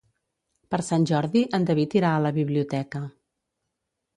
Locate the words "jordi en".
1.11-1.67